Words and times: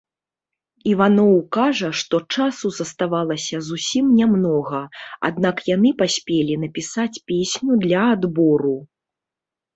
Іваноў 0.91 1.33
кажа, 1.57 1.89
што 1.99 2.15
часу 2.37 2.71
заставалася 2.77 3.55
зусім 3.67 4.05
нямнога, 4.23 4.81
аднак 5.31 5.63
яны 5.75 5.89
паспелі 6.01 6.59
напісаць 6.65 7.21
песню 7.31 7.73
для 7.87 8.01
адбору. 8.17 8.75